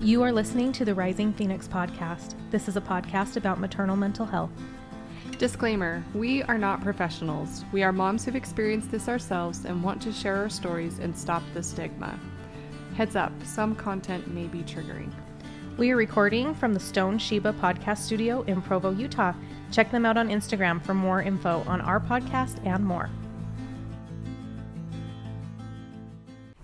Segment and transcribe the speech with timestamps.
[0.00, 2.36] You are listening to the Rising Phoenix podcast.
[2.52, 4.52] This is a podcast about maternal mental health.
[5.38, 7.64] Disclaimer We are not professionals.
[7.72, 11.42] We are moms who've experienced this ourselves and want to share our stories and stop
[11.52, 12.16] the stigma.
[12.94, 15.10] Heads up, some content may be triggering.
[15.78, 19.34] We are recording from the Stone Sheba podcast studio in Provo, Utah.
[19.72, 23.10] Check them out on Instagram for more info on our podcast and more.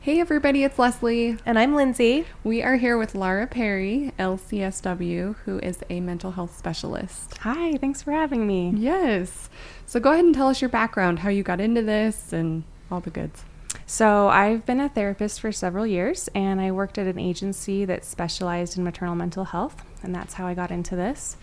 [0.05, 1.39] Hey everybody, it's Leslie.
[1.47, 2.27] And I'm Lindsay.
[2.45, 7.39] We are here with Lara Perry, LCSW, who is a mental health specialist.
[7.39, 8.75] Hi, thanks for having me.
[8.77, 9.49] Yes.
[9.87, 13.01] So go ahead and tell us your background, how you got into this, and all
[13.01, 13.47] the goods.
[13.87, 18.05] So, I've been a therapist for several years, and I worked at an agency that
[18.05, 21.39] specialized in maternal mental health, and that's how I got into this.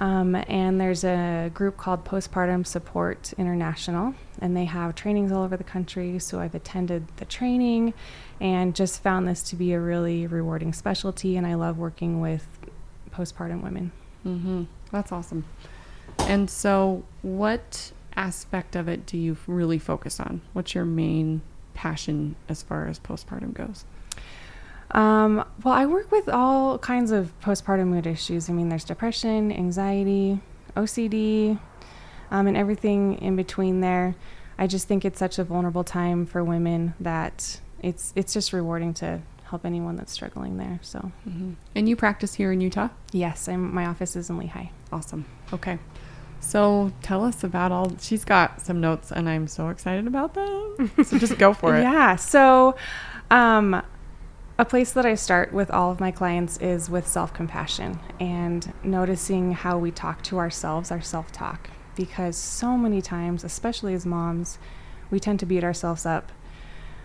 [0.00, 5.58] Um, and there's a group called Postpartum Support International, and they have trainings all over
[5.58, 6.18] the country.
[6.18, 7.92] So I've attended the training
[8.40, 11.36] and just found this to be a really rewarding specialty.
[11.36, 12.48] And I love working with
[13.10, 13.92] postpartum women.
[14.26, 14.64] Mm-hmm.
[14.90, 15.44] That's awesome.
[16.20, 20.40] And so, what aspect of it do you really focus on?
[20.54, 21.42] What's your main
[21.74, 23.84] passion as far as postpartum goes?
[24.92, 28.50] Um, well, I work with all kinds of postpartum mood issues.
[28.50, 30.40] I mean, there's depression, anxiety,
[30.76, 31.58] OCD,
[32.30, 34.14] um, and everything in between there.
[34.58, 38.92] I just think it's such a vulnerable time for women that it's it's just rewarding
[38.94, 40.78] to help anyone that's struggling there.
[40.82, 41.52] So, mm-hmm.
[41.74, 42.88] and you practice here in Utah?
[43.12, 44.70] Yes, I'm, my office is in Lehi.
[44.92, 45.24] Awesome.
[45.52, 45.78] Okay.
[46.40, 47.92] So tell us about all.
[48.00, 50.90] She's got some notes, and I'm so excited about them.
[51.04, 51.82] So just go for it.
[51.82, 52.16] Yeah.
[52.16, 52.76] So,
[53.30, 53.82] um,
[54.60, 58.70] a place that I start with all of my clients is with self compassion and
[58.84, 61.70] noticing how we talk to ourselves, our self talk.
[61.96, 64.58] Because so many times, especially as moms,
[65.10, 66.30] we tend to beat ourselves up.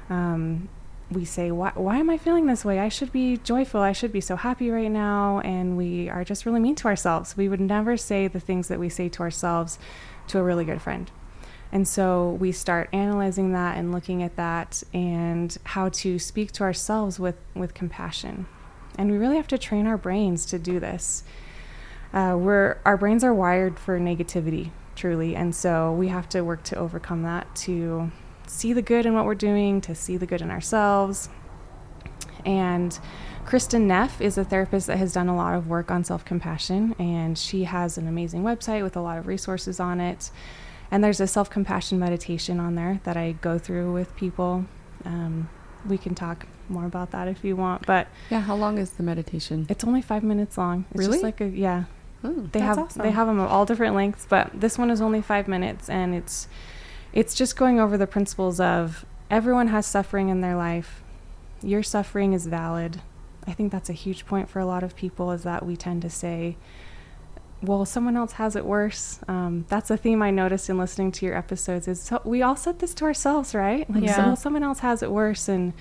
[0.09, 0.67] Um,
[1.09, 2.79] we say, why, why am I feeling this way?
[2.79, 3.79] I should be joyful.
[3.79, 5.39] I should be so happy right now.
[5.39, 7.37] And we are just really mean to ourselves.
[7.37, 9.79] We would never say the things that we say to ourselves
[10.27, 11.09] to a really good friend.
[11.71, 16.63] And so we start analyzing that and looking at that and how to speak to
[16.63, 18.45] ourselves with, with compassion.
[18.97, 21.23] And we really have to train our brains to do this.
[22.13, 25.35] Uh, we're, our brains are wired for negativity, truly.
[25.35, 28.11] And so we have to work to overcome that, to
[28.47, 31.29] see the good in what we're doing, to see the good in ourselves.
[32.45, 32.97] And
[33.45, 36.95] Kristin Neff is a therapist that has done a lot of work on self compassion,
[36.97, 40.31] and she has an amazing website with a lot of resources on it.
[40.95, 44.63] And there's a self compassion meditation on there that I go through with people.
[45.03, 45.49] Um,
[45.85, 47.85] we can talk more about that if you want.
[47.85, 49.65] But yeah, how long is the meditation?
[49.67, 50.85] It's only five minutes long.
[50.91, 51.11] It's really?
[51.15, 51.83] Just like a yeah.
[52.23, 53.01] Oh, they have awesome.
[53.01, 56.15] they have them of all different lengths, but this one is only five minutes, and
[56.15, 56.47] it's
[57.11, 61.03] it's just going over the principles of everyone has suffering in their life.
[61.61, 63.01] Your suffering is valid.
[63.45, 66.03] I think that's a huge point for a lot of people is that we tend
[66.03, 66.55] to say,
[67.61, 69.19] well, someone else has it worse.
[69.27, 71.87] Um, that's a theme I noticed in listening to your episodes.
[71.87, 73.89] Is so we all said this to ourselves, right?
[73.89, 74.15] Like, yeah.
[74.15, 75.73] so, well, someone else has it worse, and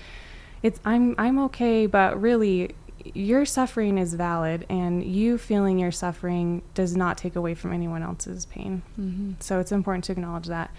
[0.63, 2.75] it's I'm I'm okay, but really,
[3.13, 8.03] your suffering is valid, and you feeling your suffering does not take away from anyone
[8.03, 8.81] else's pain.
[8.99, 9.33] Mm-hmm.
[9.39, 10.71] So it's important to acknowledge that,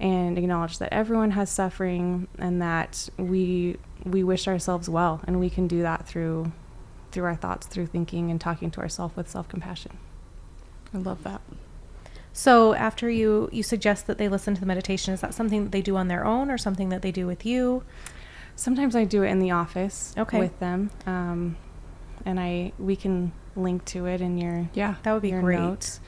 [0.00, 5.50] and acknowledge that everyone has suffering, and that we we wish ourselves well, and we
[5.50, 6.50] can do that through
[7.12, 9.98] through our thoughts, through thinking, and talking to ourselves with self compassion.
[10.94, 11.40] I love that.
[12.32, 15.70] So after you you suggest that they listen to the meditation, is that something that
[15.72, 17.84] they do on their own or something that they do with you?
[18.56, 20.38] Sometimes I do it in the office okay.
[20.38, 21.56] with them, um,
[22.24, 25.60] and I we can link to it in your yeah that would be great.
[25.60, 26.00] Notes.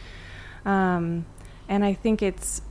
[0.64, 1.26] Um,
[1.68, 2.62] and I think it's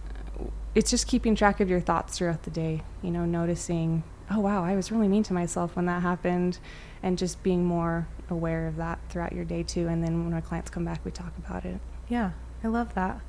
[0.75, 2.83] it's just keeping track of your thoughts throughout the day.
[3.01, 6.59] You know, noticing, oh wow, I was really mean to myself when that happened,
[7.01, 9.87] and just being more aware of that throughout your day too.
[9.87, 11.79] And then when our clients come back, we talk about it.
[12.07, 12.31] Yeah,
[12.63, 13.21] I love that.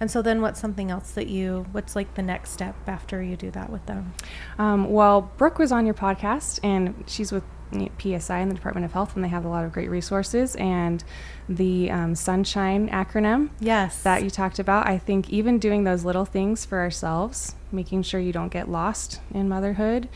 [0.00, 3.36] And so then what's something else that you, what's like the next step after you
[3.36, 4.12] do that with them?
[4.58, 8.92] Um, well, Brooke was on your podcast and she's with PSI in the Department of
[8.92, 11.02] Health and they have a lot of great resources and
[11.48, 14.86] the um, Sunshine acronym yes that you talked about.
[14.86, 19.20] I think even doing those little things for ourselves, making sure you don't get lost
[19.32, 20.08] in motherhood,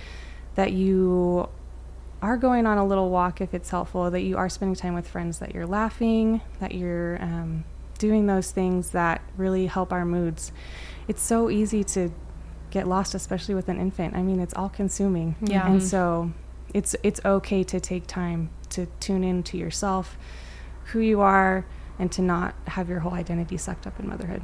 [0.55, 1.49] that you
[2.21, 5.09] are going on a little walk if it's helpful, that you are spending time with
[5.09, 7.65] friends, that you're laughing, that you're um,
[7.99, 10.53] doing those things that really help our moods.
[11.07, 12.11] It's so easy to
[12.71, 14.15] get lost, especially with an infant.
[14.15, 15.37] I mean, it's all consuming.
[15.41, 15.67] Yeah.
[15.67, 15.87] And mm-hmm.
[15.87, 16.33] so
[16.75, 20.19] it's it's okay to take time to tune in to yourself,
[20.87, 21.67] who you are,
[21.99, 24.43] and to not have your whole identity sucked up in motherhood.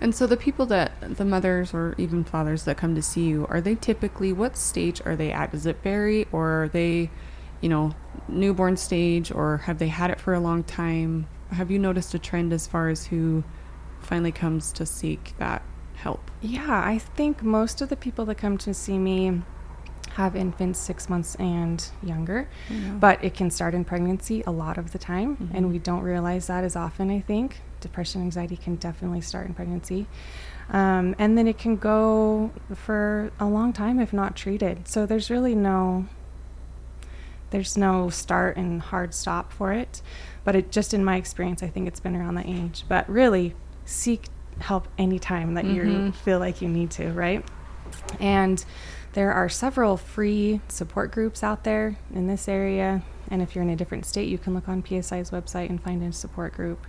[0.00, 3.46] And so the people that the mothers or even fathers that come to see you,
[3.48, 5.52] are they typically what stage are they at?
[5.52, 7.10] Does it vary or are they
[7.62, 7.94] you know,
[8.28, 11.26] newborn stage or have they had it for a long time?
[11.52, 13.44] Have you noticed a trend as far as who
[14.00, 15.62] finally comes to seek that
[15.94, 16.30] help?
[16.40, 19.42] Yeah, I think most of the people that come to see me
[20.14, 22.48] have infants six months and younger,
[23.00, 25.50] but it can start in pregnancy a lot of the time, Mhm.
[25.54, 27.62] and we don't realize that as often, I think.
[27.80, 30.06] Depression, anxiety can definitely start in pregnancy.
[30.70, 34.86] Um, and then it can go for a long time if not treated.
[34.88, 36.06] So there's really no
[37.50, 40.00] there's no start and hard stop for it.
[40.44, 42.84] But it just in my experience, I think it's been around that age.
[42.88, 43.54] But really,
[43.84, 44.26] seek
[44.58, 46.14] help anytime that you Mhm.
[46.14, 47.44] feel like you need to, right?
[48.20, 48.64] And
[49.12, 53.02] there are several free support groups out there in this area.
[53.30, 56.02] And if you're in a different state, you can look on PSI's website and find
[56.02, 56.86] a support group.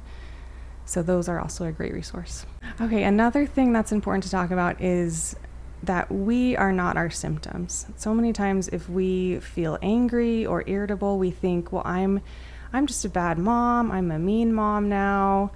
[0.86, 2.46] So those are also a great resource.
[2.82, 5.36] Okay, another thing that's important to talk about is
[5.82, 7.88] that we are not our symptoms.
[7.98, 12.22] So many times if we feel angry or irritable, we think, "Well, I'm
[12.74, 13.92] I'm just a bad mom.
[13.92, 15.52] I'm a mean mom now."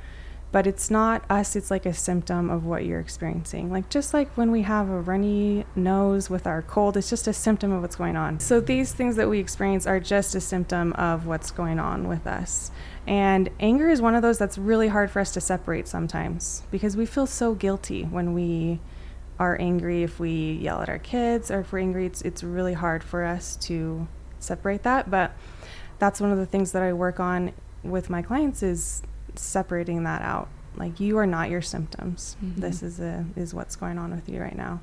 [0.49, 3.69] But it's not us, it's like a symptom of what you're experiencing.
[3.69, 7.33] Like just like when we have a runny nose with our cold, it's just a
[7.33, 8.39] symptom of what's going on.
[8.39, 12.25] So these things that we experience are just a symptom of what's going on with
[12.25, 12.71] us.
[13.05, 16.95] And anger is one of those that's really hard for us to separate sometimes because
[16.95, 18.79] we feel so guilty when we
[19.39, 22.73] are angry if we yell at our kids or if we're angry it's it's really
[22.73, 24.07] hard for us to
[24.39, 25.31] separate that but
[25.99, 27.51] that's one of the things that I work on
[27.83, 29.01] with my clients is
[29.35, 30.47] separating that out.
[30.75, 32.37] Like you are not your symptoms.
[32.43, 32.57] Mhm.
[32.57, 34.81] this is a is what's going on with you right now.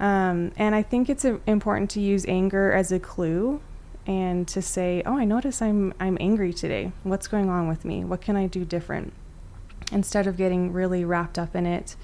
[0.00, 3.60] Um, and I think it's uh, important to use anger as a clue
[4.06, 6.92] and to say oh I notice I'm I'm angry today.
[7.04, 8.04] What's going on with me?
[8.04, 9.12] What can I do different?
[9.92, 11.96] Instead of getting really wrapped up in it.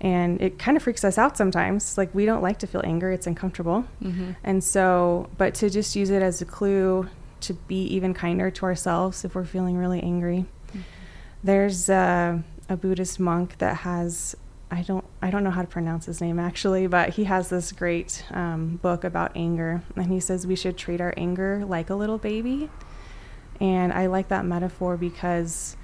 [0.00, 1.96] And it kind of freaks us out sometimes.
[1.98, 3.10] Like we don't like to feel anger.
[3.10, 3.84] It's uncomfortable.
[4.02, 4.30] Mm-hmm.
[4.44, 7.08] and so but to just use it as a clue
[7.46, 10.46] to be even kinder to ourselves if we're feeling really angry.
[11.42, 12.38] There's uh,
[12.68, 14.36] a buddhist monk that has
[14.70, 17.70] i don't i don't know how to pronounce his name actually but he has this
[17.72, 19.82] great um, book about anger.
[19.94, 22.68] And he says we should treat our anger like a little baby.
[23.60, 25.76] And i like that metaphor because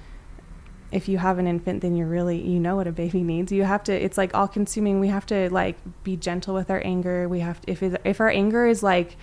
[0.91, 3.51] if you have an infant then you're really you know what a baby needs.
[3.51, 6.81] You have to it's like all consuming we have to like be gentle with our
[6.83, 7.29] anger.
[7.29, 9.15] We have to if it, if our anger is like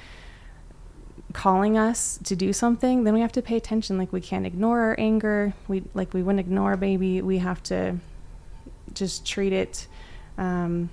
[1.32, 4.80] calling us to do something then we have to pay attention like we can't ignore
[4.80, 7.96] our anger we like we wouldn't ignore a baby we have to
[8.94, 9.86] just treat it
[10.38, 10.90] um,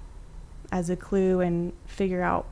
[0.71, 2.45] as a clue and figure out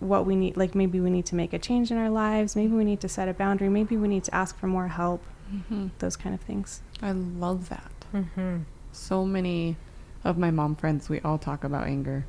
[0.00, 2.72] what we need like maybe we need to make a change in our lives maybe
[2.74, 5.22] we need to set a boundary maybe we need to ask for more help
[5.52, 5.88] Mm-hmm.
[5.98, 7.90] those kind of things I love that.
[8.14, 8.58] Mm-hmm.
[8.92, 9.76] So many
[10.22, 12.24] of my mom friends, we all talk about anger.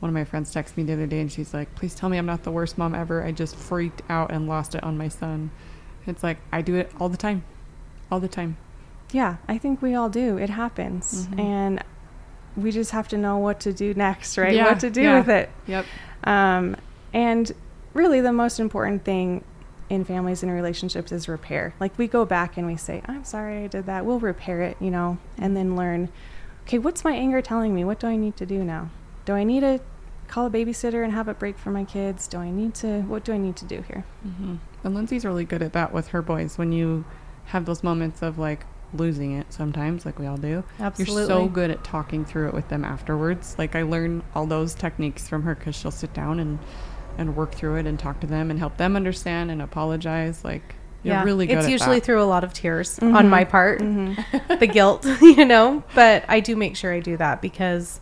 [0.00, 2.18] One of my friends texted me the other day and she's like, please tell me
[2.18, 3.24] I'm not the worst mom ever.
[3.24, 5.50] I just freaked out and lost it on my son.
[6.06, 7.44] It's like, I do it all the time.
[8.10, 8.56] All the time.
[9.12, 10.36] Yeah, I think we all do.
[10.36, 11.26] It happens.
[11.28, 11.40] Mhm.
[11.40, 11.84] And
[12.56, 14.54] we just have to know what to do next, right?
[14.54, 15.18] Yeah, what to do yeah.
[15.18, 15.50] with it.
[15.66, 15.86] Yep.
[16.24, 16.76] Um,
[17.12, 17.52] and
[17.94, 19.44] really, the most important thing
[19.88, 21.74] in families and relationships is repair.
[21.78, 24.04] Like, we go back and we say, I'm sorry I did that.
[24.04, 26.08] We'll repair it, you know, and then learn,
[26.64, 27.84] okay, what's my anger telling me?
[27.84, 28.90] What do I need to do now?
[29.26, 29.80] Do I need to
[30.28, 32.26] call a babysitter and have a break for my kids?
[32.26, 34.04] Do I need to, what do I need to do here?
[34.22, 36.56] hmm And Lindsay's really good at that with her boys.
[36.56, 37.04] When you
[37.46, 38.64] have those moments of like
[38.94, 41.14] losing it sometimes, like we all do, Absolutely.
[41.14, 43.54] you're so good at talking through it with them afterwards.
[43.58, 46.58] Like I learn all those techniques from her because she'll sit down and
[47.18, 50.44] and work through it and talk to them and help them understand and apologize.
[50.44, 52.04] Like you're yeah, really good it's at usually that.
[52.04, 53.14] through a lot of tears Mhm.
[53.14, 54.58] on my part, Mhm.
[54.60, 55.82] the guilt, you know.
[55.94, 58.00] But I do make sure I do that because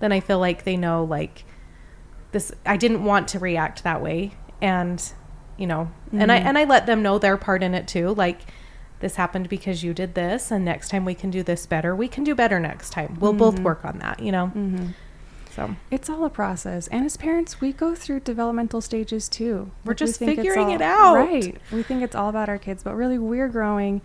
[0.00, 1.44] then I feel like they know, like
[2.32, 2.52] this.
[2.66, 5.02] I didn't want to react that way, and
[5.56, 6.44] you know, and I Mhm.
[6.44, 8.14] and I let them know their part in it too.
[8.14, 8.40] Like
[9.00, 11.94] this happened because you did this, and next time we can do this better.
[11.94, 13.16] We can do better next time.
[13.20, 13.62] We'll both Mhm.
[13.62, 14.50] work on that, you know.
[14.54, 14.94] Mhm.
[15.50, 16.86] So It's all a process.
[16.88, 19.70] And as parents, we go through developmental stages too.
[19.84, 21.14] We're Like, just it's figuring all- it out.
[21.16, 21.56] Right.
[21.72, 24.00] We think it's all about our kids, but really we're growing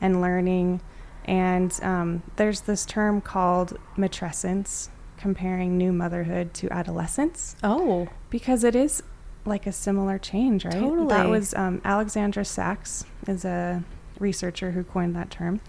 [0.00, 0.80] and learning.
[1.24, 4.88] And um, there's this term called matrescence,
[5.20, 9.02] comparing new motherhood to adolescence, oh, because it is
[9.44, 10.74] like a similar change, right?
[10.74, 11.08] Totally.
[11.08, 13.82] That was um, Alexandra Sacks is a
[14.18, 15.60] researcher who coined that term.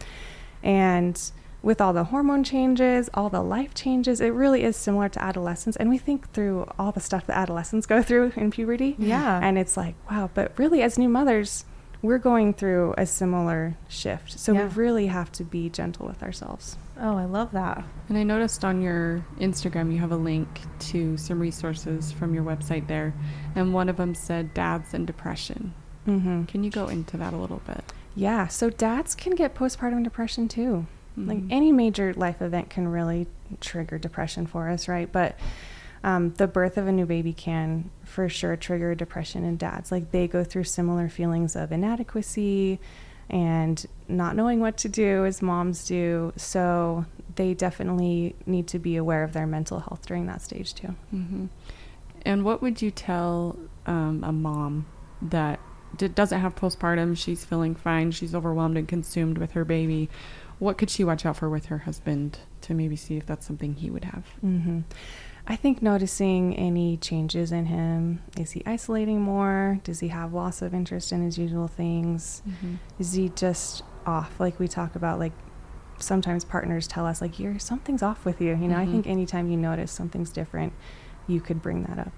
[0.64, 1.20] And
[1.64, 5.76] with all the hormone changes, all the life changes, it really is similar to adolescence.
[5.76, 8.96] And we think through all the stuff that adolescents go through in puberty.
[8.98, 9.40] Yeah.
[9.42, 11.66] And it's like, wow, but really, as new mothers,
[12.02, 14.40] we're going through a similar shift.
[14.40, 14.64] So Yeah.
[14.68, 16.78] we really have to be gentle with ourselves.
[17.04, 17.84] oh, I love that.
[18.10, 20.48] And I noticed on your Instagram you have a link
[20.92, 23.14] to some resources from your website there,
[23.56, 25.74] and one of them said dads and depression.
[26.08, 26.44] Mm-hmm.
[26.44, 27.84] Can you go into that a little bit?
[28.16, 28.48] Yeah.
[28.48, 30.86] So dads can get postpartum depression too.
[31.18, 31.48] Like Mhm.
[31.52, 33.28] any major life event can really
[33.60, 35.12] trigger depression for us, right?
[35.12, 35.38] But
[36.04, 39.92] um, the birth of a new baby can for sure trigger depression in dads.
[39.92, 42.80] Like they go through similar feelings of inadequacy
[43.30, 46.34] and not knowing what to do as moms do.
[46.36, 47.06] So
[47.36, 50.96] they definitely need to be aware of their mental health during that stage too.
[51.12, 51.46] hmm
[52.26, 54.86] And what would you tell um, a mom
[55.22, 55.60] that
[55.96, 57.16] d- doesn't have postpartum?
[57.16, 58.12] She's feeling fine.
[58.12, 60.10] She's overwhelmed and consumed with her baby.
[60.60, 63.76] What could she watch out for with her husband to maybe see if that's something
[63.76, 64.26] he would have?
[64.42, 64.82] hmm
[65.48, 68.22] I think noticing any changes in him.
[68.38, 69.80] Is he isolating more?
[69.84, 72.42] Does he have loss of interest in his usual things?
[73.00, 74.40] Is he just off?
[74.40, 75.34] Like we talk about, like
[76.00, 78.50] sometimes partners tell us, like, you're something's off with you.
[78.56, 78.92] You know, I Mhm.
[78.92, 80.74] think anytime you notice something's different,
[81.28, 82.14] you could bring that up.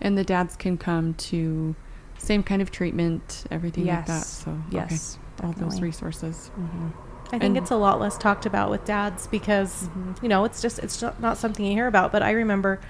[0.00, 1.74] And the dads can come to
[2.18, 4.24] same kind of treatment, everything like that.
[4.24, 5.18] So Yes.
[5.38, 5.46] okay.
[5.46, 6.48] all those resources.
[6.54, 6.88] hmm
[7.34, 10.22] I think And- it's a lot less talked about with dads because Mhm.
[10.22, 12.12] you know it's just it's not, something you hear about.
[12.12, 12.80] But I remember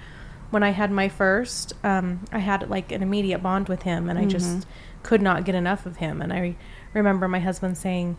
[0.50, 4.18] when I had my first, um, I had like an immediate bond with him, and
[4.18, 4.30] I Mhm.
[4.30, 4.66] just
[5.02, 6.20] could not get enough of him.
[6.20, 6.56] And I
[6.92, 8.16] remember my husband saying,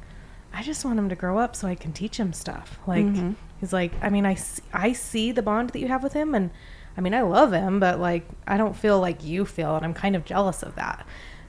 [0.53, 3.35] "I just want him to grow up so I can teach him stuff." Like Mhm.
[3.59, 6.33] he's like, I mean, I see, I see the bond that you have with him,
[6.35, 6.49] and
[6.97, 9.93] I mean, I love him, but like I don't feel like you feel, and I'm
[9.93, 11.05] kind of jealous of that.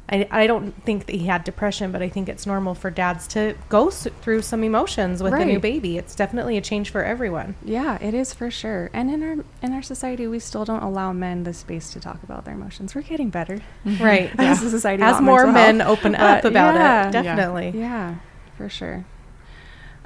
[0.09, 3.27] I, I don't think that he had depression, but I think it's normal for dads
[3.29, 5.99] to go s- through some emotions with a new baby.
[5.99, 7.57] It's definitely a change for everyone.
[7.65, 8.89] Yeah, it is for sure.
[8.93, 12.23] And in our in our society, we still don't allow men the space to talk
[12.23, 12.95] about their emotions.
[12.95, 14.31] We're getting better Right.
[14.39, 15.03] as a society.
[15.03, 15.99] As more men health.
[15.99, 17.09] open up But about yeah.
[17.09, 17.73] it, definitely.
[17.75, 18.15] Yeah,
[18.57, 19.05] for sure.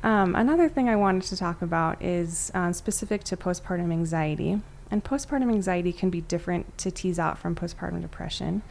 [0.02, 4.62] Um, another thing I wanted to talk about is um, specific to postpartum anxiety.
[4.90, 8.62] And postpartum anxiety can be different to tease out from postpartum depression.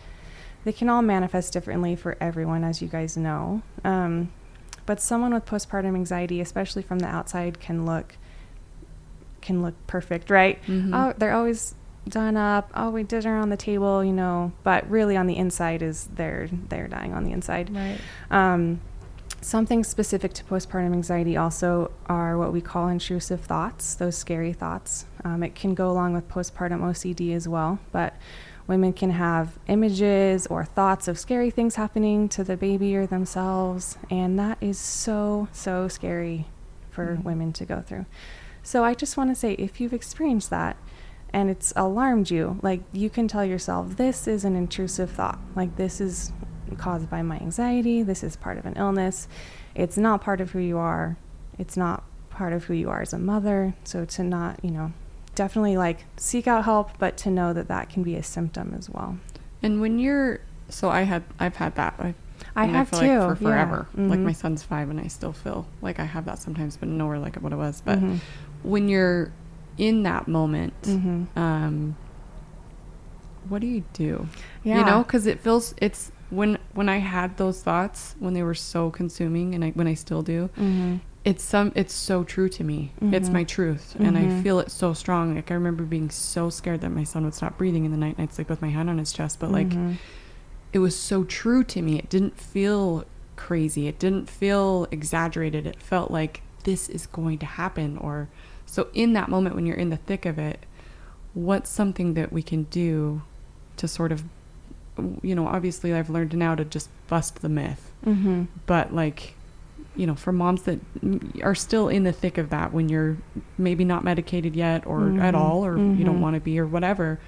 [0.66, 3.62] They can all manifest differently for everyone, as you guys know.
[3.84, 4.32] Um,
[4.86, 8.18] but someone with postpartum anxiety, especially from the outside, can look
[9.42, 10.62] can look perfect, right?
[10.68, 10.92] Mhm.
[10.94, 11.76] Oh, they're always
[12.08, 12.70] done up.
[12.76, 14.52] Oh, we did her on the table, you know.
[14.64, 17.74] But really, on the inside, is they're they're dying on the inside.
[17.74, 17.98] Right.
[18.32, 18.82] Um,
[19.42, 25.06] something specific to postpartum anxiety also are what we call intrusive thoughts, those scary thoughts.
[25.24, 28.16] Um, it can go along with postpartum OCD as well, but
[28.70, 33.98] women can have images or thoughts of scary things happening to the baby or themselves,
[34.12, 36.46] and that is so, so scary
[36.92, 37.24] for Mhm.
[37.24, 38.06] women to go through.
[38.62, 40.78] So I just want to say if you've experienced that,
[41.34, 45.40] and it's alarmed you, like you can tell yourself, this is an intrusive thought.
[45.56, 46.32] Like this is
[46.78, 48.04] caused by my anxiety.
[48.04, 49.28] This is part of an illness.
[49.74, 51.18] It's not part of who you are.
[51.58, 53.74] It's not part of who you are as a mother.
[53.84, 54.92] So to not, you know,
[55.40, 58.90] definitely like seek out help, but to know that that can be a symptom as
[58.90, 59.18] well.
[59.64, 61.96] And when you're so I had I've had that.
[61.98, 62.14] I,
[62.58, 63.08] I have feel too.
[63.20, 63.50] like for yeah.
[63.50, 63.88] forever.
[63.96, 64.36] Like my Mhm.
[64.36, 67.54] son's five and I still feel like I have that sometimes, but nowhere like what
[67.54, 67.82] it was.
[67.86, 68.20] But Mhm.
[68.64, 69.32] when you're
[69.78, 71.28] in that moment, Mhm.
[71.38, 71.96] um,
[73.48, 74.28] what do you do?
[74.64, 74.80] Yeah.
[74.80, 78.54] You know, because it feels it's when when I had those thoughts when they were
[78.74, 81.00] so consuming, and I when I still do, Mhm.
[81.26, 82.92] It's some it's so true to me.
[83.02, 83.34] It's Mhm.
[83.34, 84.42] my truth, and I Mhm.
[84.44, 85.36] feel it so strong.
[85.36, 88.16] Like I remember being so scared that my son would stop breathing in the night,
[88.18, 89.40] and I'd sleep with my hand on his chest.
[89.40, 89.96] But like, Mhm.
[90.72, 91.98] it was so true to me.
[92.00, 93.04] It didn't feel
[93.36, 93.88] crazy.
[93.88, 95.66] It didn't feel exaggerated.
[95.66, 97.98] It felt like this is going to happen.
[97.98, 98.28] Or
[98.66, 100.66] so in that moment when you're in the thick of it,
[101.34, 103.22] what's something that we can do
[103.78, 104.24] to sort of,
[105.22, 108.48] you know, obviously I've learned now to just bust the myth, Mhm.
[108.66, 109.36] but like,
[110.00, 110.80] you know, for moms that
[111.44, 113.18] are still in the thick of that when you're
[113.58, 115.38] maybe not medicated yet or at Mhm.
[115.38, 116.22] all, or you don't Mhm.
[116.22, 117.20] want to be or whatever,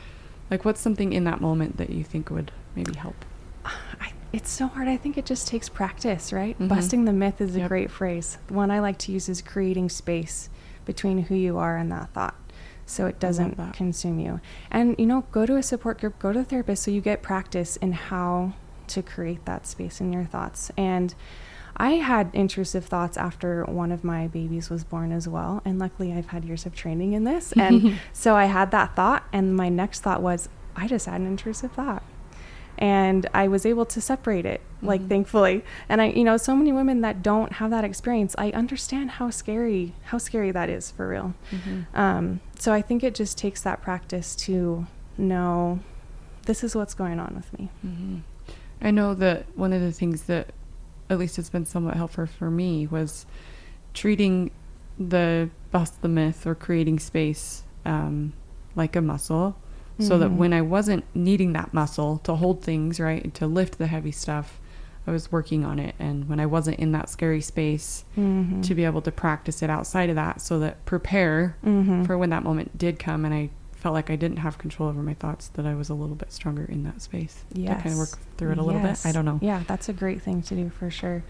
[0.50, 3.26] like what's something in that moment that you think would maybe help?
[3.66, 4.88] I, it's so hard.
[4.88, 6.58] I think it just takes practice, right?
[6.58, 6.70] Mhm.
[6.70, 7.68] Busting the myth is a Yep.
[7.68, 8.38] great phrase.
[8.48, 10.50] The one I like to use is creating space
[10.86, 12.36] between who you are and that thought
[12.86, 14.40] so it doesn't consume you.
[14.72, 17.22] And, you know, go to a support group, go to a therapist so you get
[17.22, 18.54] practice in how
[18.88, 20.72] to create that space in your thoughts.
[20.78, 21.14] And
[21.78, 25.62] I had intrusive thoughts after one of my babies was born as well.
[25.66, 27.52] And luckily, I've had years of training in this.
[27.54, 31.28] And so I had that thought, and my next thought was, I just had an
[31.28, 32.04] intrusive thought.
[32.78, 35.10] And I was able to separate it, like Mhm.
[35.10, 35.64] thankfully.
[35.88, 39.30] And I, you know, so many women that don't have that experience, I understand how
[39.30, 41.36] scary, how scary that is for real.
[41.94, 44.88] Um, so I think it just takes that practice to
[45.18, 45.80] know
[46.48, 47.70] this is what's going on with me.
[47.82, 48.18] hmm
[48.82, 50.48] I know that one of the things that,
[51.12, 53.26] at least it's been somewhat helpful for me, was
[53.94, 54.50] treating
[54.98, 58.34] the bust the myth or creating space um,
[58.76, 59.56] like a muscle.
[60.00, 60.38] so that Mhm.
[60.38, 64.60] when I wasn't needing that muscle to hold things, right, to lift the heavy stuff,
[65.06, 65.94] I was working on it.
[66.00, 68.64] And when I wasn't in that scary space, Mhm.
[68.64, 72.08] to be able to practice it outside of that so that prepare Mhm.
[72.08, 73.50] for when that moment did come and I
[73.82, 76.32] felt like I didn't have control over my thoughts, that I was a little bit
[76.32, 77.44] stronger in that space.
[77.56, 79.04] To kind of work through it a little bit.
[79.04, 79.40] I don't know.
[79.42, 81.24] Yeah, that's a great thing to do for sure.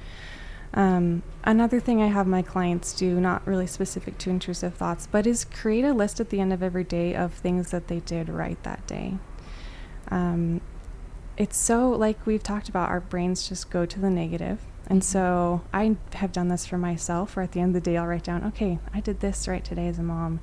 [0.74, 5.26] Um, another thing I have my clients do, not really specific to intrusive thoughts, but
[5.26, 8.28] is create a list at the end of every day of things that they did
[8.30, 9.16] right that day.
[10.10, 10.60] Um,
[11.38, 14.60] it's so, like we've talked about, our brains just go to the negative.
[14.88, 15.06] And Mhm.
[15.06, 18.08] so I have done this for myself, where at the end of the day, I'll
[18.08, 20.42] write down, okay, I did this right today as a mom.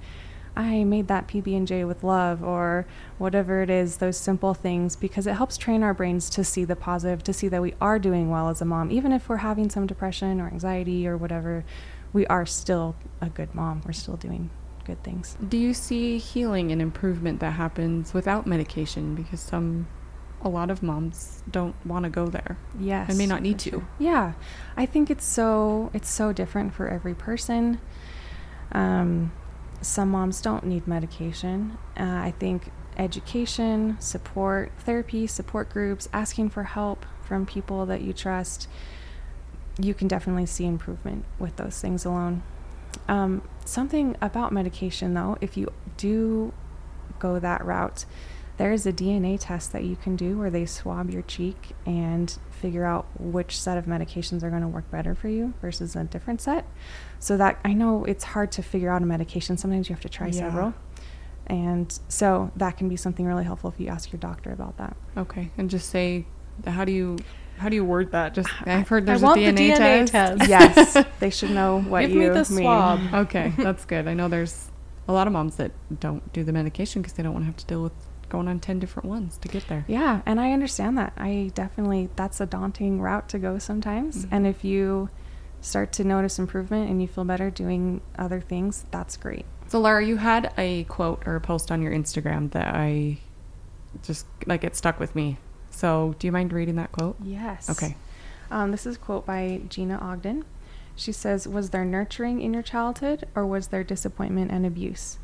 [0.58, 2.84] I made that PB and J with love, or
[3.16, 3.98] whatever it is.
[3.98, 7.46] Those simple things, because it helps train our brains to see the positive, to see
[7.48, 10.48] that we are doing well as a mom, even if we're having some depression or
[10.48, 11.64] anxiety or whatever.
[12.12, 13.82] We are still a good mom.
[13.86, 14.50] We're still doing
[14.84, 15.36] good things.
[15.46, 19.14] Do you see healing and improvement that happens without medication?
[19.14, 19.86] Because some,
[20.42, 22.56] a lot of moms don't want to go there.
[22.80, 23.70] Yes, And may not need for to.
[23.70, 23.88] sure.
[23.98, 24.32] Yeah,
[24.76, 27.78] I think it's so it's so different for every person.
[28.72, 29.32] Um,
[29.80, 31.78] some moms don't need medication.
[31.99, 38.12] Uh, I think education, support, therapy, support groups, asking for help from people that you
[38.12, 38.68] trust,
[39.80, 42.42] you can definitely see improvement with those things alone.
[43.06, 46.52] Um, something about medication, though, if you do
[47.18, 48.04] go that route,
[48.58, 52.38] there is a DNA test that you can do where they swab your cheek and
[52.50, 56.04] figure out which set of medications are going to work better for you versus a
[56.04, 56.66] different set.
[57.20, 59.56] So that I know it's hard to figure out a medication.
[59.56, 60.32] Sometimes you have to try Yeah.
[60.32, 60.74] several.
[61.46, 64.96] And so that can be something really helpful if you ask your doctor about that.
[65.16, 66.26] Okay, and just say,
[66.66, 67.16] how do you,
[67.58, 68.34] how do you word that?
[68.34, 70.40] Just I- I've heard I there's want a the DNA, DNA test.
[70.40, 70.48] test.
[70.96, 72.44] yes, they should know what Give you me the mean.
[72.64, 73.00] swab.
[73.14, 74.06] Okay, that's good.
[74.08, 74.68] I know there's
[75.06, 77.56] a lot of moms that don't do the medication because they don't want to have
[77.56, 77.92] to deal with
[78.28, 79.85] going on 10 different ones to get there.
[79.88, 81.12] Yeah, and I understand that.
[81.16, 84.25] I definitely that's a daunting route to go sometimes.
[84.26, 84.28] Mhm.
[84.32, 85.11] And if you
[85.61, 89.44] start to notice improvement and you feel better doing other things, that's great.
[89.66, 93.18] So, Laura, you had a quote or a post on your Instagram that I
[94.02, 95.37] just like it stuck with me.
[95.70, 97.16] So, do you mind reading that quote?
[97.22, 97.68] Yes.
[97.68, 97.96] Okay.
[98.50, 100.44] Um, this is a quote by Gina Ogden.
[100.96, 105.18] She says, Was there nurturing in your childhood or was there disappointment and abuse?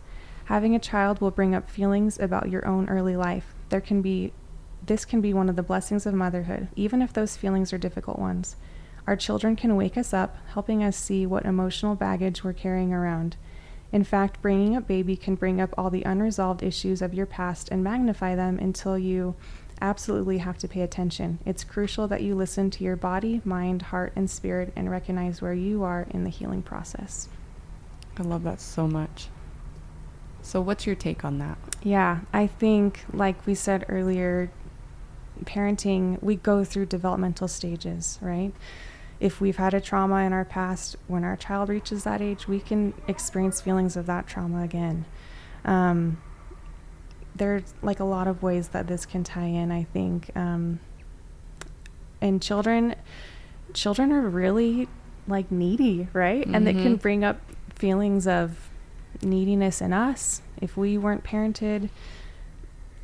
[0.46, 3.54] Having a child will bring up feelings about your own early life.
[3.70, 4.32] There can be
[4.86, 8.18] this can be one of the blessings of motherhood, even if those feelings are difficult
[8.18, 8.56] ones.
[9.06, 13.36] Our children can wake us up, helping us see what emotional baggage we're carrying around.
[13.92, 17.70] In fact, bringing up baby can bring up all the unresolved issues of your past
[17.70, 19.36] and magnify them until you
[19.80, 21.38] absolutely have to pay attention.
[21.46, 25.54] It's crucial that you listen to your body, mind, heart, and spirit and recognize where
[25.54, 27.28] you are in the healing process.
[28.18, 29.28] I love that so much.
[30.44, 31.56] So, what's your take on that?
[31.82, 34.50] Yeah, I think, like we said earlier,
[35.44, 38.52] parenting, we go through developmental stages, right?
[39.20, 42.60] If we've had a trauma in our past, when our child reaches that age, we
[42.60, 45.06] can experience feelings of that trauma again.
[45.64, 46.20] Um,
[47.34, 50.30] there's like a lot of ways that this can tie in, I think.
[50.36, 50.78] Um,
[52.20, 52.96] and children,
[53.72, 54.88] children are really
[55.26, 56.46] like needy, right?
[56.46, 57.40] And it can bring up
[57.74, 58.63] feelings of
[59.24, 60.42] neediness in us.
[60.60, 61.88] If we weren't parented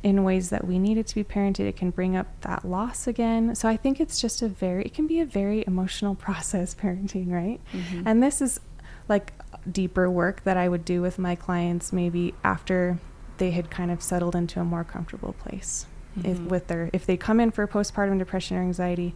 [0.03, 3.53] in ways that we needed to be parented, it can bring up that loss again.
[3.55, 7.31] So I think it's just a very, it can be a very emotional process parenting,
[7.31, 7.59] right?
[7.73, 8.03] Mhm.
[8.05, 8.59] And this is
[9.07, 9.33] like
[9.71, 12.97] deeper work that I would do with my clients maybe after
[13.37, 15.85] they had kind of settled into a more comfortable place.
[16.23, 16.47] If Mhm.
[16.49, 19.15] with their if they come in for postpartum depression or anxiety,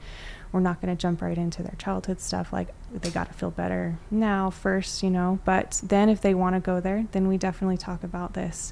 [0.51, 3.51] we're not going to jump right into their childhood stuff like they got to feel
[3.51, 5.39] better now first, you know.
[5.43, 8.71] But then if they want to go there, then we definitely talk about this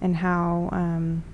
[0.00, 1.24] and how um,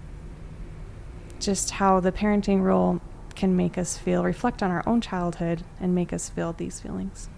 [1.39, 3.01] just how the parenting role
[3.37, 7.29] can make us feel reflect on our own childhood and make us feel these feelings.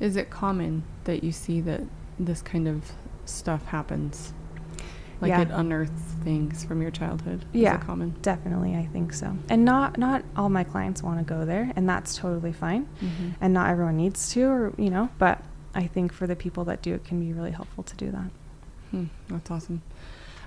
[0.00, 1.82] Is it common that you see that
[2.18, 2.92] this kind of
[3.24, 4.32] stuff happens?
[5.22, 5.40] Like Yeah.
[5.42, 7.44] it unearths things from your childhood?
[7.52, 7.76] Yeah.
[7.78, 8.14] Common?
[8.22, 9.34] Definitely, I think so.
[9.48, 12.86] And not not all my clients want to go there, and that's totally fine.
[13.00, 13.34] Mhm.
[13.40, 15.08] And not everyone needs to, or you know.
[15.18, 15.40] But
[15.74, 18.30] I think for the people that do, it can be really helpful to do that.
[18.90, 19.80] Hmm, that's awesome.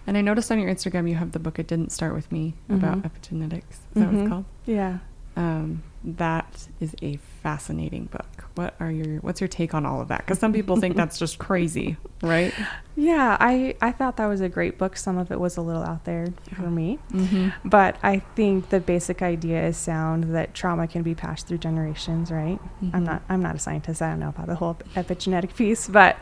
[0.06, 2.54] And I noticed on your Instagram you have the book "It Didn't Start with Me"
[2.70, 3.10] about Mhm.
[3.10, 3.64] epigenetics.
[3.72, 4.46] Is that what it's called?
[4.66, 4.98] Yeah.
[5.38, 8.46] Um, that is a fascinating book.
[8.56, 10.20] What are your What's your take on all of that?
[10.20, 12.54] Because some people think that's just crazy, right?
[12.98, 14.96] Yeah, I I thought that was a great book.
[14.96, 16.54] Some of it was a little out there Yeah.
[16.56, 17.68] for me, Mm-hmm.
[17.68, 22.32] but I think the basic idea is sound that trauma can be passed through generations,
[22.32, 22.58] right?
[22.94, 23.06] I'm Mhm.
[23.06, 24.02] not I'm not a scientist.
[24.02, 26.16] I don't know about the whole epigenetic piece, but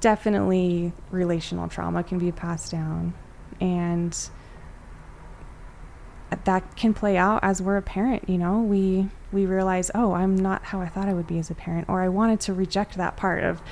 [0.00, 3.12] definitely relational trauma can be passed down,
[3.60, 4.16] and
[6.30, 8.60] that can play out as we're a parent, you know.
[8.60, 11.88] We we realize, "Oh, I'm not how I thought I would be as a parent,"
[11.88, 13.62] or I wanted to reject that part of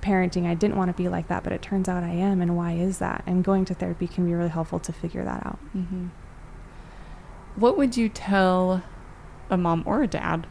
[0.00, 0.46] parenting.
[0.46, 2.72] I didn't want to be like that, but it turns out I am, and why
[2.72, 3.22] is that?
[3.26, 5.58] And going to therapy can be really helpful to figure that out.
[5.76, 6.08] Mm-hmm.
[7.56, 8.82] What would you tell
[9.50, 10.46] a mom or a dad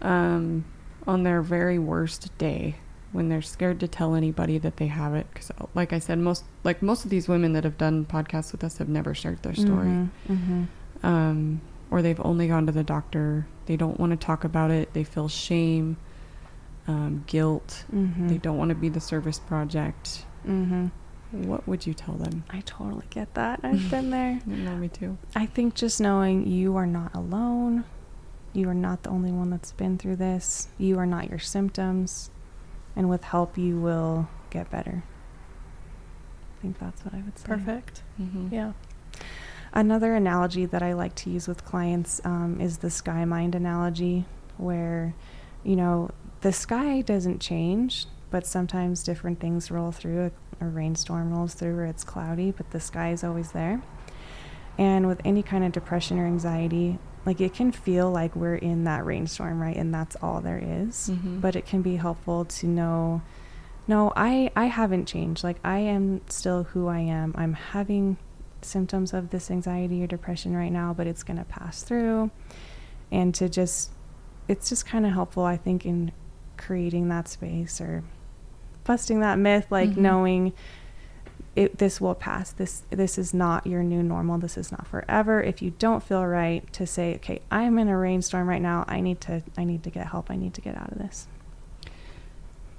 [0.00, 0.64] um,
[1.06, 2.76] on their very worst day
[3.12, 5.26] when they're scared to tell anybody that they have it?
[5.32, 8.62] Because, like I said, most like most of these women that have done podcasts with
[8.64, 10.32] us have never shared their story, Mm-hmm.
[10.32, 11.06] Mm-hmm.
[11.06, 13.46] um, or they've only gone to the doctor.
[13.66, 14.92] They don't want to talk about it.
[14.92, 15.96] They feel shame,
[16.88, 17.84] um, guilt.
[17.94, 18.28] Mm-hmm.
[18.28, 20.24] They don't want to be the service project.
[20.46, 20.86] Mm-hmm.
[21.32, 22.42] What would you tell them?
[22.50, 23.60] I totally get that.
[23.64, 24.40] I've been there.
[24.46, 25.16] No, me too.
[25.34, 27.84] I think just knowing you are not alone,
[28.52, 32.30] you are not the only one that's been through this, you are not your symptoms,
[32.96, 35.02] and with help, you will get better.
[36.58, 37.46] I think that's what I would say.
[37.46, 38.02] Perfect.
[38.20, 38.54] Mm-hmm.
[38.54, 38.72] Yeah.
[39.72, 44.24] Another analogy that I like to use with clients um, is the sky mind analogy,
[44.56, 45.14] where,
[45.62, 50.32] you know, the sky doesn't change, but sometimes different things roll through.
[50.60, 53.80] A, a rainstorm rolls through, or it's cloudy, but the sky is always there.
[54.76, 58.84] And with any kind of depression or anxiety, like it can feel like we're in
[58.84, 59.76] that rainstorm, right?
[59.76, 61.10] And that's all there is.
[61.12, 61.40] Mhm.
[61.40, 63.22] But it can be helpful to know
[63.88, 65.42] no, I I haven't changed.
[65.42, 67.34] Like I am still who I am.
[67.36, 68.18] I'm having
[68.62, 72.30] symptoms of this anxiety or depression right now, but it's going to pass through.
[73.10, 73.90] And to just
[74.48, 76.12] it's just kind of helpful I think in
[76.56, 78.04] creating that space or
[78.84, 79.96] busting that myth like Mhm.
[79.98, 80.52] knowing
[81.62, 85.34] it this will pass this this is not your new normal this is not forever
[85.42, 88.98] if you don't feel right to say okay i'm in a rainstorm right now i
[89.00, 91.28] need to i need to get help i need to get out of this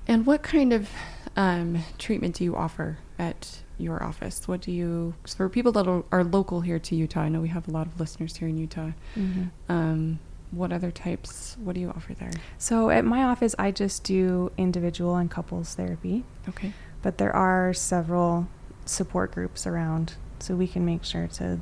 [0.08, 0.90] And what kind of
[1.36, 4.48] um, treatment do you offer at your office?
[4.48, 7.68] What do you, for people that are, local here to Utah, I know we have
[7.68, 8.92] a lot of listeners here in Utah.
[9.70, 10.20] Um,
[10.52, 12.32] what other types, what do you offer there?
[12.58, 16.74] so at my office i just do individual and couples therapy Okay.
[17.02, 18.48] but there are several
[18.86, 21.60] support groups around so we can make sure to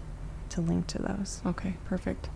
[0.49, 2.29] to link to those Okay, perfect.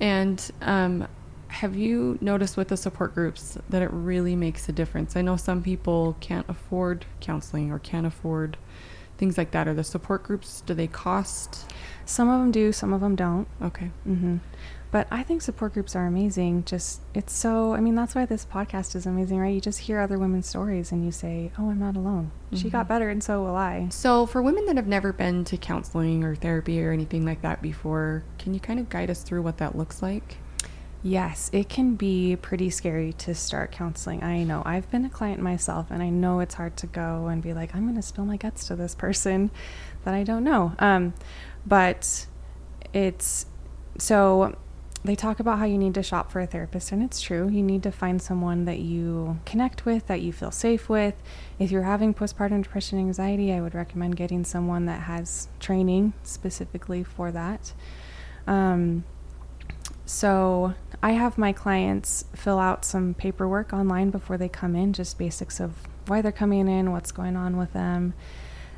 [0.00, 1.06] And um,
[1.48, 5.16] have you noticed with the support groups that it really makes a difference?
[5.16, 8.56] I know some people can't afford counseling or can't afford
[9.18, 9.68] things like that.
[9.68, 11.70] Are the support groups, do they cost?
[12.04, 13.90] some of them do some of them don't Okay.
[14.04, 14.38] hmm
[14.92, 16.64] But I think support groups are amazing.
[16.64, 19.48] Just, it's so, I mean, that's why this podcast is amazing, right?
[19.54, 22.30] You just hear other women's stories and you say, oh, I'm not alone.
[22.52, 22.88] She got Mhm.
[22.88, 23.86] better and so will I.
[23.90, 27.62] So, for women that have never been to counseling or therapy or anything like that
[27.62, 30.36] before, can you kind of guide us through what that looks like?
[31.02, 34.22] Yes, it can be pretty scary to start counseling.
[34.22, 34.62] I know.
[34.66, 37.74] I've been a client myself and I know it's hard to go and be like,
[37.74, 39.50] I'm going to spill my guts to this person
[40.04, 40.74] that I don't know.
[40.78, 41.14] Um,
[41.66, 42.26] but
[42.92, 43.46] it's
[43.98, 44.54] so
[45.04, 47.48] they talk about how you need to shop for a therapist, and it's true.
[47.48, 51.14] You need to find someone that you connect with, that you feel safe with.
[51.58, 57.02] If you're having postpartum depression anxiety, I would recommend getting someone that has training specifically
[57.02, 57.72] for that.
[58.46, 59.04] Um,
[60.06, 65.18] so I have my clients fill out some paperwork online before they come in, just
[65.18, 65.74] basics of
[66.06, 68.14] why they're coming in, what's going on with them.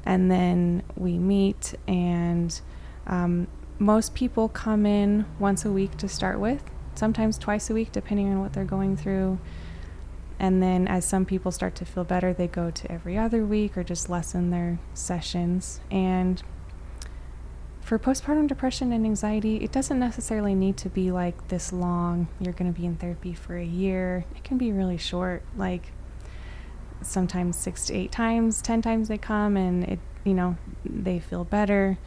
[0.06, 2.58] And then we meet, and
[3.06, 3.46] um,
[3.78, 6.62] most people come in once a week to start with,
[6.94, 9.38] sometimes twice a week, depending on what they're going through.
[10.38, 13.76] And then as some people start to feel better, they go to every other week
[13.76, 15.80] or just lessen their sessions.
[15.90, 16.42] And
[17.80, 22.28] for postpartum depression and anxiety, it doesn't necessarily need to be like this long.
[22.40, 24.24] You're going to be in therapy for a year.
[24.34, 25.92] It can be really short, like
[27.02, 31.44] sometimes six to eight times, 10 times they come and it, you know, they feel
[31.44, 31.98] better.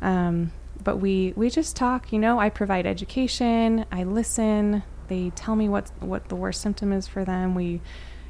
[0.00, 5.56] Um, but we, we just talk, you know, I provide education, I listen, they tell
[5.56, 7.54] me what, what the worst symptom is for them.
[7.54, 7.80] We,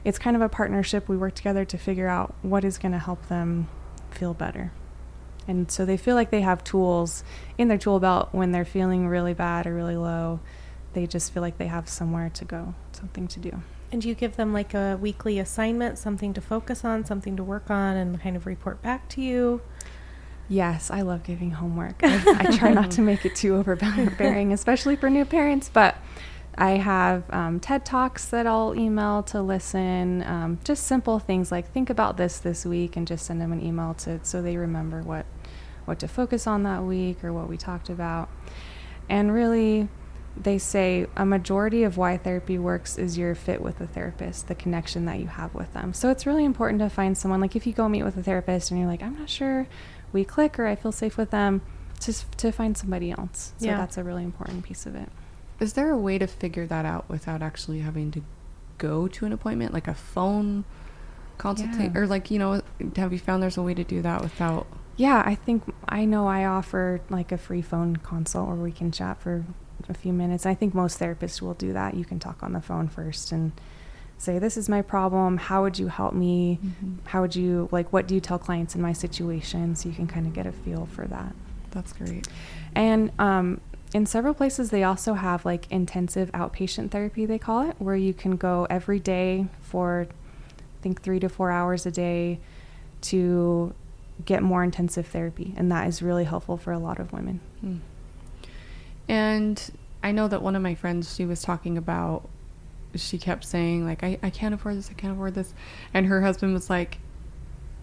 [0.05, 1.09] it's kind of a partnership.
[1.09, 3.69] We work together to figure out what is going to help them
[4.11, 4.73] feel better.
[5.47, 7.25] And so they feel like they have tools
[7.59, 10.41] in their tool belt when they're feeling really bad or really low.
[10.93, 13.63] They just feel like they have somewhere to go, something to do.
[13.91, 17.71] And you give them like a weekly assignment, something to focus on, something to work
[17.71, 19.61] on, and kind of report back to you.
[20.49, 22.01] Yes, I love giving homework.
[22.03, 25.97] I, I try not to make it too overbearing, especially for new parents, but
[26.57, 30.23] I have um, TED Talks that I'll email to listen.
[30.23, 33.65] Um, just simple things like think about this this week and just send them an
[33.65, 35.25] email to so they remember what
[35.85, 38.29] what to focus on that week or what we talked about.
[39.09, 39.89] And really,
[40.37, 44.55] they say a majority of why therapy works is your fit with the therapist, the
[44.55, 45.93] connection that you have with them.
[45.93, 48.71] So it's really important to find someone like if you go meet with a therapist
[48.71, 49.67] and you're like, I'm not sure
[50.13, 51.63] we click or I feel safe with them,
[52.01, 53.53] to to find somebody else.
[53.59, 53.77] So Yeah.
[53.77, 55.09] that's a really important piece of it.
[55.61, 58.23] Is there a way to figure that out without actually having to
[58.79, 60.65] go to an appointment, like a phone
[61.39, 62.01] consultation, Yeah.
[62.01, 62.63] or like you know,
[62.97, 64.67] have you found there's a way to do that without?
[64.97, 68.91] Yeah, I think I know I offer like a free phone consult where we can
[68.93, 69.45] chat for
[69.89, 70.45] a few minutes.
[70.47, 71.95] I think most therapists will do that.
[71.95, 73.53] You can talk on the phone first and
[74.23, 75.37] say, This is my problem.
[75.37, 76.59] How would you help me?
[77.05, 79.75] How would you, like, what do you tell clients in my situation?
[79.75, 81.35] So you can kind of get a feel for that.
[81.73, 82.29] That's great.
[82.75, 83.61] And um,
[83.93, 88.15] in several places, they also have like intensive outpatient therapy, they call it, where you
[88.15, 92.39] can go every day for, I think, three to four hours a day
[93.03, 93.75] to
[94.25, 95.53] get more intensive therapy.
[95.57, 97.41] And that is really helpful for a lot of women.
[97.61, 97.77] Hmm.
[99.09, 99.71] And
[100.03, 102.29] I know that one of my friends, she was talking about,
[103.01, 105.55] she kept saying, like, I, I can't afford this, I can't afford this.
[105.95, 106.99] And her husband was like,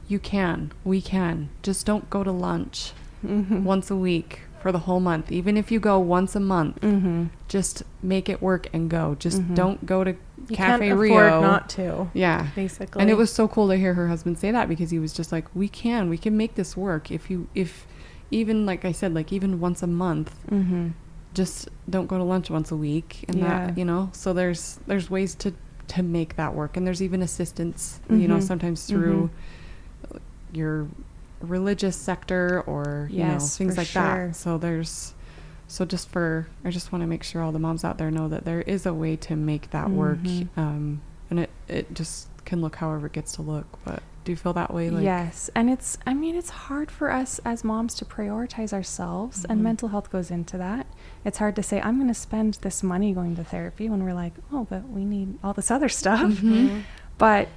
[0.07, 1.49] You can, we can.
[1.63, 2.93] Just don't go to lunch
[3.25, 3.65] Mm-hmm.
[3.65, 5.29] once a week for the whole month.
[5.31, 7.25] Even if you go once a month, Mm-hmm.
[7.49, 9.15] just make it work and go.
[9.19, 9.55] Just Mhm.
[9.55, 11.13] don't go to You Cafe can't Rio.
[11.27, 12.09] afford not to.
[12.13, 12.47] yeah.
[12.55, 13.01] Basically.
[13.01, 15.31] And it was so cool to hear her husband say that because he was just
[15.31, 17.11] like, "We can, we can make this work.
[17.11, 17.85] If you, if
[18.31, 20.87] even like I said, like even once a month, Mm-hmm.
[21.33, 23.67] Just don't go to lunch once a week, and Yeah.
[23.67, 24.09] that you know.
[24.13, 25.53] So there's there's ways to
[25.89, 28.43] to make that work, and there's even assistance, you know, Mhm.
[28.43, 29.29] sometimes through
[30.53, 30.87] your
[31.41, 34.27] religious sector or you know Yes, things like sure.
[34.27, 34.35] that.
[34.35, 35.13] So there's
[35.67, 38.27] so just for I just want to make sure all the moms out there know
[38.27, 40.47] that there is a way to make that work, Mhm.
[40.57, 43.65] um, and it it just can look however it gets to look.
[43.85, 44.91] But do you feel that way?
[44.91, 45.49] Like yes.
[45.55, 49.45] And it's, I mean, it's hard for us as moms to prioritize ourselves, Mhm.
[49.49, 50.85] and mental health goes into that.
[51.25, 54.13] It's hard to say, I'm going to spend this money going to therapy when we're
[54.13, 56.29] like, oh, but we need all this other stuff.
[56.33, 56.83] Mhm.
[57.17, 57.49] But